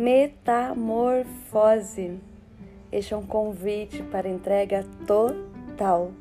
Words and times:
Metamorfose. 0.00 2.18
Este 2.90 3.12
é 3.12 3.16
um 3.18 3.26
convite 3.26 4.02
para 4.04 4.26
entrega 4.26 4.86
total, 5.06 6.12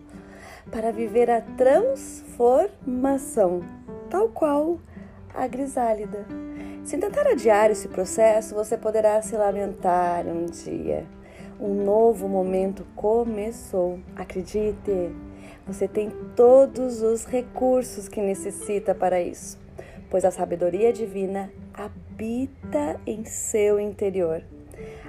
para 0.70 0.92
viver 0.92 1.31
a 1.31 1.40
transformação, 1.40 3.63
tal 4.10 4.28
qual 4.28 4.78
a 5.34 5.47
grisálida. 5.47 6.26
Se 6.84 6.97
tentar 6.97 7.26
adiar 7.26 7.71
esse 7.71 7.88
processo, 7.88 8.53
você 8.53 8.78
poderá 8.78 9.21
se 9.21 9.38
lamentar 9.38 10.28
um 10.28 10.46
dia. 10.46 11.06
Um 11.57 11.85
novo 11.85 12.28
momento 12.28 12.85
começou. 12.98 13.98
Acredite, 14.13 15.16
você 15.66 15.88
tem 15.88 16.11
todos 16.35 17.02
os 17.02 17.23
recursos 17.23 18.09
que 18.09 18.20
necessita 18.20 18.93
para 18.93 19.21
isso, 19.21 19.57
pois 20.09 20.25
a 20.25 20.31
sabedoria 20.31 20.91
divina 20.91 21.49
habita 22.19 22.99
em 23.07 23.23
seu 23.23 23.79
interior. 23.79 24.43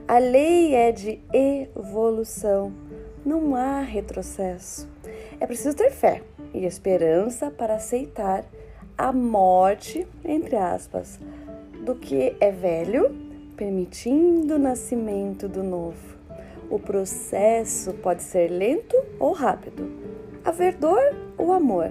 A 0.07 0.19
lei 0.19 0.75
é 0.75 0.93
de 0.93 1.21
evolução, 1.33 2.73
não 3.27 3.57
há 3.57 3.81
retrocesso. 3.81 4.89
É 5.41 5.47
preciso 5.47 5.77
ter 5.77 5.91
fé 5.91 6.23
e 6.55 6.65
esperança 6.65 7.51
para 7.51 7.75
aceitar 7.75 8.45
a 8.97 9.13
morte, 9.13 10.07
entre 10.25 10.55
aspas, 10.55 11.19
do 11.85 11.97
que 11.97 12.37
é 12.39 12.53
velho, 12.53 13.11
permitindo 13.57 14.55
o 14.55 14.59
nascimento 14.59 15.49
do 15.49 15.65
novo. 15.65 16.17
O 16.71 16.79
processo 16.79 17.93
pode 17.95 18.23
ser 18.23 18.49
lento 18.49 18.97
ou 19.19 19.33
rápido, 19.33 19.91
haver 20.45 20.77
dor 20.77 21.03
ou 21.37 21.53
amor. 21.53 21.91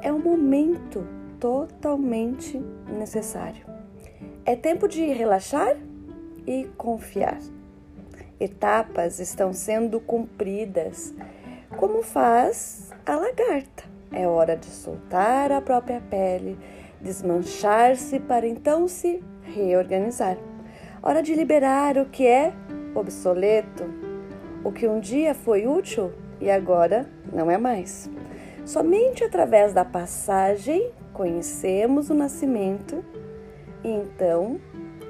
É 0.00 0.12
um 0.12 0.20
momento 0.20 1.04
totalmente 1.40 2.62
necessário. 2.96 3.79
É 4.50 4.56
tempo 4.56 4.88
de 4.88 5.00
relaxar 5.12 5.76
e 6.44 6.64
confiar. 6.76 7.38
Etapas 8.40 9.20
estão 9.20 9.52
sendo 9.52 10.00
cumpridas, 10.00 11.14
como 11.76 12.02
faz 12.02 12.90
a 13.06 13.14
lagarta. 13.14 13.84
É 14.10 14.26
hora 14.26 14.56
de 14.56 14.66
soltar 14.66 15.52
a 15.52 15.60
própria 15.60 16.00
pele, 16.10 16.58
desmanchar-se 17.00 18.18
para 18.18 18.44
então 18.44 18.88
se 18.88 19.22
reorganizar. 19.44 20.36
Hora 21.00 21.22
de 21.22 21.32
liberar 21.32 21.96
o 21.96 22.06
que 22.06 22.26
é 22.26 22.52
obsoleto, 22.92 23.84
o 24.64 24.72
que 24.72 24.88
um 24.88 24.98
dia 24.98 25.32
foi 25.32 25.68
útil 25.68 26.10
e 26.40 26.50
agora 26.50 27.08
não 27.32 27.48
é 27.52 27.56
mais. 27.56 28.10
Somente 28.64 29.22
através 29.22 29.72
da 29.72 29.84
passagem 29.84 30.90
conhecemos 31.12 32.10
o 32.10 32.14
nascimento 32.14 33.04
então 33.82 34.60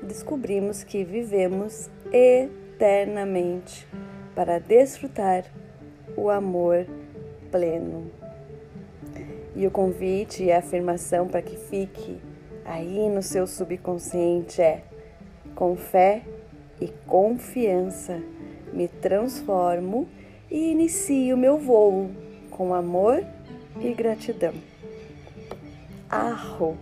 descobrimos 0.02 0.82
que 0.82 1.04
vivemos 1.04 1.90
eternamente 2.12 3.86
para 4.34 4.58
desfrutar 4.58 5.44
o 6.16 6.30
amor 6.30 6.86
pleno. 7.50 8.10
E 9.54 9.66
o 9.66 9.70
convite 9.70 10.44
e 10.44 10.52
a 10.52 10.58
afirmação 10.58 11.26
para 11.28 11.42
que 11.42 11.56
fique 11.56 12.20
aí 12.64 13.08
no 13.08 13.22
seu 13.22 13.46
subconsciente 13.46 14.62
é: 14.62 14.82
com 15.54 15.76
fé 15.76 16.22
e 16.80 16.88
confiança 17.06 18.22
me 18.72 18.88
transformo 18.88 20.08
e 20.50 20.70
inicio 20.70 21.36
meu 21.36 21.58
voo 21.58 22.10
com 22.50 22.74
amor 22.74 23.24
e 23.80 23.92
gratidão. 23.92 24.54
Arro! 26.08 26.76